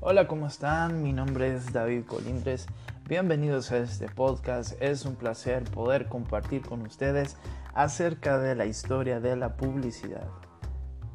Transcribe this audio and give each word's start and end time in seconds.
Hola, 0.00 0.28
¿cómo 0.28 0.46
están? 0.46 1.02
Mi 1.02 1.14
nombre 1.14 1.54
es 1.54 1.72
David 1.72 2.04
Colindres. 2.04 2.66
Bienvenidos 3.08 3.72
a 3.72 3.78
este 3.78 4.08
podcast. 4.08 4.80
Es 4.80 5.06
un 5.06 5.16
placer 5.16 5.64
poder 5.64 6.06
compartir 6.06 6.60
con 6.60 6.82
ustedes 6.82 7.38
acerca 7.72 8.38
de 8.38 8.54
la 8.54 8.66
historia 8.66 9.20
de 9.20 9.36
la 9.36 9.56
publicidad. 9.56 10.28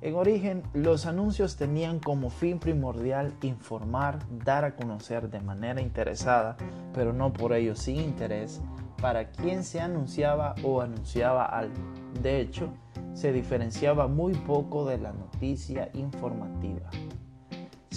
En 0.00 0.14
origen, 0.14 0.62
los 0.74 1.06
anuncios 1.06 1.56
tenían 1.56 1.98
como 1.98 2.30
fin 2.30 2.60
primordial 2.60 3.34
informar, 3.42 4.20
dar 4.44 4.64
a 4.64 4.76
conocer 4.76 5.28
de 5.28 5.40
manera 5.40 5.80
interesada, 5.80 6.56
pero 6.94 7.12
no 7.12 7.32
por 7.32 7.54
ello 7.54 7.74
sin 7.74 7.96
interés, 7.96 8.60
para 9.02 9.32
quien 9.32 9.64
se 9.64 9.80
anunciaba 9.80 10.54
o 10.62 10.80
anunciaba 10.80 11.46
algo. 11.46 11.74
De 12.22 12.40
hecho, 12.40 12.72
se 13.12 13.32
diferenciaba 13.32 14.06
muy 14.06 14.34
poco 14.34 14.86
de 14.86 14.98
la 14.98 15.12
noticia 15.12 15.90
informativa. 15.94 16.88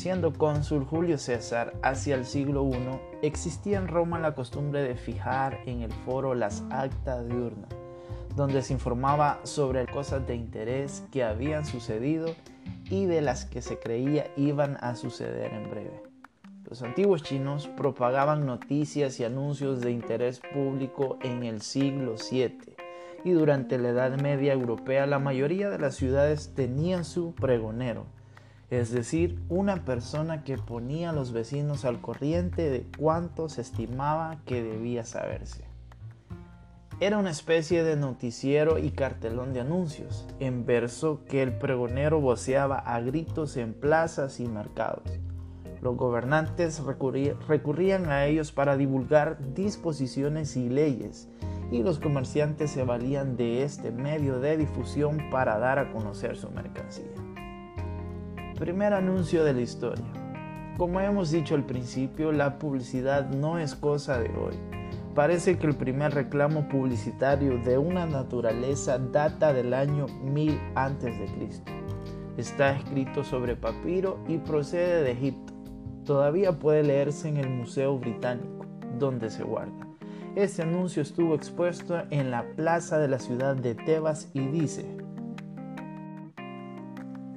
Siendo 0.01 0.33
cónsul 0.33 0.83
Julio 0.83 1.19
César 1.19 1.75
hacia 1.83 2.15
el 2.15 2.25
siglo 2.25 2.67
I, 2.67 3.27
existía 3.27 3.77
en 3.77 3.87
Roma 3.87 4.17
la 4.17 4.33
costumbre 4.33 4.81
de 4.81 4.95
fijar 4.95 5.59
en 5.67 5.83
el 5.83 5.91
foro 5.91 6.33
las 6.33 6.63
actas 6.71 7.27
diurnas, 7.27 7.69
donde 8.35 8.63
se 8.63 8.73
informaba 8.73 9.39
sobre 9.43 9.85
cosas 9.85 10.25
de 10.25 10.33
interés 10.33 11.03
que 11.11 11.23
habían 11.23 11.67
sucedido 11.67 12.33
y 12.89 13.05
de 13.05 13.21
las 13.21 13.45
que 13.45 13.61
se 13.61 13.77
creía 13.77 14.25
iban 14.35 14.75
a 14.81 14.95
suceder 14.95 15.53
en 15.53 15.69
breve. 15.69 16.01
Los 16.67 16.81
antiguos 16.81 17.21
chinos 17.21 17.67
propagaban 17.67 18.47
noticias 18.47 19.19
y 19.19 19.23
anuncios 19.23 19.81
de 19.81 19.91
interés 19.91 20.41
público 20.51 21.19
en 21.21 21.43
el 21.43 21.61
siglo 21.61 22.15
VII 22.15 22.57
y 23.23 23.33
durante 23.33 23.77
la 23.77 23.89
Edad 23.89 24.19
Media 24.19 24.53
Europea 24.53 25.05
la 25.05 25.19
mayoría 25.19 25.69
de 25.69 25.77
las 25.77 25.93
ciudades 25.93 26.55
tenían 26.55 27.05
su 27.05 27.35
pregonero, 27.35 28.07
es 28.71 28.89
decir, 28.89 29.37
una 29.49 29.83
persona 29.83 30.45
que 30.45 30.57
ponía 30.57 31.09
a 31.09 31.13
los 31.13 31.33
vecinos 31.33 31.83
al 31.83 31.99
corriente 31.99 32.69
de 32.69 32.87
cuánto 32.97 33.49
se 33.49 33.61
estimaba 33.61 34.37
que 34.45 34.63
debía 34.63 35.03
saberse. 35.03 35.65
Era 37.01 37.17
una 37.17 37.31
especie 37.31 37.83
de 37.83 37.97
noticiero 37.97 38.77
y 38.77 38.91
cartelón 38.91 39.51
de 39.53 39.59
anuncios, 39.59 40.25
en 40.39 40.65
verso 40.65 41.25
que 41.27 41.43
el 41.43 41.51
pregonero 41.51 42.21
voceaba 42.21 42.77
a 42.77 43.01
gritos 43.01 43.57
en 43.57 43.73
plazas 43.73 44.39
y 44.39 44.47
mercados. 44.47 45.19
Los 45.81 45.97
gobernantes 45.97 46.81
recurrían 46.81 48.09
a 48.09 48.25
ellos 48.25 48.53
para 48.53 48.77
divulgar 48.77 49.53
disposiciones 49.53 50.55
y 50.55 50.69
leyes, 50.69 51.27
y 51.71 51.83
los 51.83 51.99
comerciantes 51.99 52.71
se 52.71 52.85
valían 52.85 53.35
de 53.35 53.63
este 53.63 53.91
medio 53.91 54.39
de 54.39 54.55
difusión 54.55 55.17
para 55.29 55.57
dar 55.57 55.77
a 55.77 55.91
conocer 55.91 56.37
su 56.37 56.49
mercancía. 56.51 57.30
Primer 58.61 58.93
anuncio 58.93 59.43
de 59.43 59.53
la 59.53 59.61
historia. 59.61 60.05
Como 60.77 60.99
hemos 60.99 61.31
dicho 61.31 61.55
al 61.55 61.65
principio, 61.65 62.31
la 62.31 62.59
publicidad 62.59 63.27
no 63.31 63.57
es 63.57 63.73
cosa 63.73 64.19
de 64.19 64.29
hoy. 64.37 64.53
Parece 65.15 65.57
que 65.57 65.65
el 65.65 65.75
primer 65.75 66.13
reclamo 66.13 66.69
publicitario 66.69 67.57
de 67.57 67.79
una 67.79 68.05
naturaleza 68.05 68.99
data 68.99 69.51
del 69.51 69.73
año 69.73 70.05
1000 70.23 70.59
a.C. 70.75 71.09
Está 72.37 72.73
escrito 72.77 73.23
sobre 73.23 73.55
papiro 73.55 74.19
y 74.27 74.37
procede 74.37 75.01
de 75.01 75.13
Egipto. 75.13 75.53
Todavía 76.05 76.59
puede 76.59 76.83
leerse 76.83 77.29
en 77.29 77.37
el 77.37 77.49
Museo 77.49 77.97
Británico, 77.97 78.67
donde 78.99 79.31
se 79.31 79.41
guarda. 79.41 79.87
Este 80.35 80.61
anuncio 80.61 81.01
estuvo 81.01 81.33
expuesto 81.33 82.03
en 82.11 82.29
la 82.29 82.45
plaza 82.55 82.99
de 82.99 83.07
la 83.07 83.17
ciudad 83.17 83.55
de 83.55 83.73
Tebas 83.73 84.29
y 84.35 84.45
dice, 84.45 84.85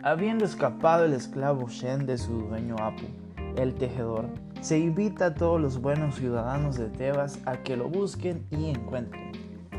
Habiendo 0.06 0.44
escapado 0.44 1.06
el 1.06 1.14
esclavo 1.14 1.66
Shen 1.66 2.04
de 2.04 2.18
su 2.18 2.42
dueño 2.42 2.76
Apu, 2.78 3.06
el 3.56 3.74
tejedor, 3.74 4.26
se 4.60 4.78
invita 4.78 5.24
a 5.24 5.34
todos 5.34 5.58
los 5.58 5.80
buenos 5.80 6.16
ciudadanos 6.16 6.76
de 6.76 6.90
Tebas 6.90 7.38
a 7.46 7.62
que 7.62 7.74
lo 7.74 7.88
busquen 7.88 8.46
y 8.50 8.68
encuentren. 8.68 9.32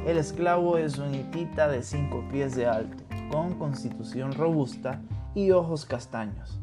El 0.03 0.17
esclavo 0.17 0.79
es 0.79 0.97
un 0.97 1.13
hitita 1.13 1.67
de 1.67 1.83
cinco 1.83 2.27
pies 2.31 2.55
de 2.55 2.65
alto, 2.65 3.03
con 3.29 3.53
constitución 3.59 4.33
robusta 4.33 4.99
y 5.35 5.51
ojos 5.51 5.85
castaños. 5.85 6.59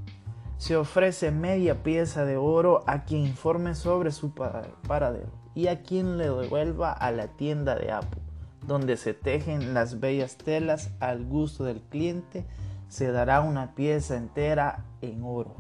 Se 0.57 0.75
ofrece 0.75 1.31
media 1.31 1.85
pieza 1.85 2.25
de 2.25 2.37
oro 2.37 2.83
a 2.89 3.05
quien 3.05 3.27
informe 3.27 3.77
sobre 3.77 4.11
su 4.11 4.35
paradero 4.35 5.31
y 5.55 5.69
a 5.69 5.85
quien 5.85 6.19
le 6.19 6.29
devuelva 6.29 6.91
a 6.91 7.13
la 7.13 7.29
tienda 7.29 7.77
de 7.77 7.93
Apu, 7.93 8.19
donde 8.67 8.97
se 8.97 9.15
tejen 9.15 9.73
las 9.73 10.01
bellas 10.01 10.37
telas 10.37 10.91
al 10.99 11.25
gusto 11.25 11.63
del 11.63 11.81
cliente 11.81 12.45
se 12.93 13.11
dará 13.11 13.41
una 13.41 13.75
pieza 13.75 14.19
entera 14.19 14.85
en 15.01 15.23
oro. 15.25 15.57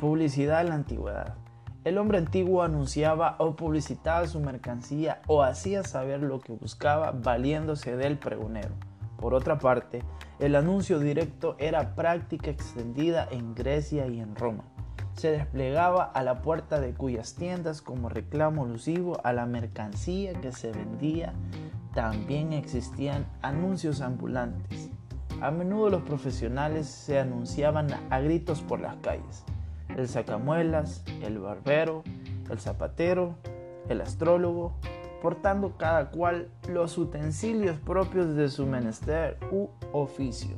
Publicidad 0.00 0.62
en 0.62 0.70
la 0.70 0.74
antigüedad. 0.76 1.34
El 1.84 1.98
hombre 1.98 2.16
antiguo 2.16 2.62
anunciaba 2.62 3.36
o 3.38 3.56
publicitaba 3.56 4.26
su 4.26 4.40
mercancía 4.40 5.20
o 5.26 5.42
hacía 5.42 5.82
saber 5.82 6.22
lo 6.22 6.40
que 6.40 6.54
buscaba 6.54 7.10
valiéndose 7.10 7.94
del 7.98 8.16
pregonero. 8.16 8.70
Por 9.18 9.34
otra 9.34 9.58
parte, 9.58 10.02
el 10.38 10.56
anuncio 10.56 10.98
directo 10.98 11.56
era 11.58 11.94
práctica 11.94 12.50
extendida 12.50 13.28
en 13.30 13.54
Grecia 13.54 14.06
y 14.06 14.18
en 14.20 14.34
Roma. 14.34 14.64
Se 15.12 15.30
desplegaba 15.30 16.04
a 16.04 16.22
la 16.22 16.40
puerta 16.40 16.80
de 16.80 16.94
cuyas 16.94 17.34
tiendas 17.34 17.82
como 17.82 18.08
reclamo 18.08 18.64
alusivo 18.64 19.20
a 19.24 19.34
la 19.34 19.44
mercancía 19.44 20.32
que 20.40 20.52
se 20.52 20.72
vendía. 20.72 21.34
También 21.92 22.54
existían 22.54 23.26
anuncios 23.42 24.00
ambulantes 24.00 24.90
a 25.44 25.50
menudo 25.50 25.90
los 25.90 26.02
profesionales 26.02 26.86
se 26.86 27.18
anunciaban 27.18 27.88
a 28.08 28.20
gritos 28.20 28.62
por 28.62 28.80
las 28.80 28.96
calles. 28.96 29.44
El 29.94 30.08
sacamuelas, 30.08 31.04
el 31.22 31.38
barbero, 31.38 32.02
el 32.50 32.58
zapatero, 32.58 33.34
el 33.90 34.00
astrólogo, 34.00 34.72
portando 35.20 35.76
cada 35.76 36.10
cual 36.10 36.48
los 36.66 36.96
utensilios 36.96 37.76
propios 37.76 38.34
de 38.36 38.48
su 38.48 38.64
menester 38.64 39.36
u 39.52 39.68
oficio. 39.92 40.56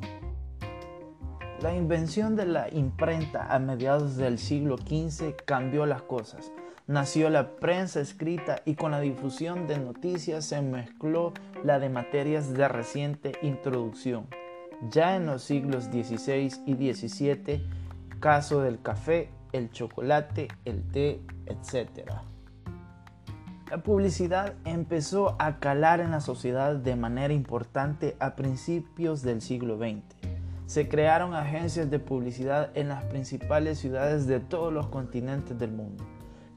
La 1.60 1.74
invención 1.74 2.36
de 2.36 2.46
la 2.46 2.72
imprenta 2.72 3.52
a 3.52 3.58
mediados 3.58 4.16
del 4.16 4.38
siglo 4.38 4.76
XV 4.78 5.34
cambió 5.44 5.84
las 5.86 6.02
cosas. 6.02 6.52
Nació 6.86 7.28
la 7.28 7.56
prensa 7.56 8.00
escrita 8.00 8.62
y 8.64 8.76
con 8.76 8.92
la 8.92 9.00
difusión 9.00 9.66
de 9.66 9.78
noticias 9.78 10.44
se 10.44 10.62
mezcló 10.62 11.32
la 11.64 11.80
de 11.80 11.88
materias 11.88 12.54
de 12.54 12.68
reciente 12.68 13.32
introducción 13.42 14.28
ya 14.90 15.16
en 15.16 15.26
los 15.26 15.42
siglos 15.42 15.84
XVI 15.84 16.52
y 16.66 16.92
XVII, 16.92 17.66
caso 18.20 18.60
del 18.60 18.80
café, 18.80 19.30
el 19.52 19.70
chocolate, 19.70 20.48
el 20.64 20.82
té, 20.90 21.20
etc. 21.46 22.10
La 23.70 23.82
publicidad 23.82 24.54
empezó 24.64 25.36
a 25.40 25.58
calar 25.58 26.00
en 26.00 26.12
la 26.12 26.20
sociedad 26.20 26.76
de 26.76 26.94
manera 26.94 27.34
importante 27.34 28.16
a 28.20 28.36
principios 28.36 29.22
del 29.22 29.40
siglo 29.40 29.76
XX. 29.76 30.04
Se 30.66 30.88
crearon 30.88 31.34
agencias 31.34 31.90
de 31.90 31.98
publicidad 31.98 32.70
en 32.74 32.88
las 32.88 33.04
principales 33.04 33.78
ciudades 33.78 34.26
de 34.26 34.40
todos 34.40 34.72
los 34.72 34.88
continentes 34.88 35.58
del 35.58 35.72
mundo. 35.72 36.04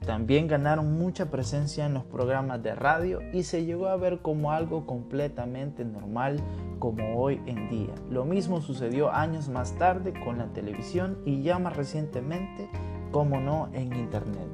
También 0.05 0.47
ganaron 0.47 0.97
mucha 0.97 1.29
presencia 1.29 1.85
en 1.85 1.93
los 1.93 2.03
programas 2.03 2.63
de 2.63 2.73
radio 2.73 3.19
y 3.33 3.43
se 3.43 3.65
llegó 3.65 3.87
a 3.87 3.97
ver 3.97 4.19
como 4.19 4.51
algo 4.51 4.85
completamente 4.85 5.85
normal 5.85 6.39
como 6.79 7.21
hoy 7.21 7.41
en 7.45 7.69
día. 7.69 7.93
Lo 8.09 8.25
mismo 8.25 8.61
sucedió 8.61 9.11
años 9.11 9.49
más 9.49 9.73
tarde 9.73 10.13
con 10.23 10.37
la 10.37 10.47
televisión 10.47 11.19
y 11.25 11.43
ya 11.43 11.59
más 11.59 11.75
recientemente, 11.75 12.69
como 13.11 13.39
no, 13.39 13.69
en 13.73 13.93
Internet. 13.93 14.47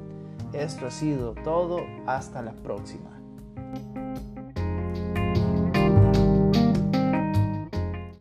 Esto 0.52 0.86
ha 0.86 0.90
sido 0.90 1.34
todo, 1.44 1.80
hasta 2.06 2.42
la 2.42 2.52
próxima. 2.52 3.15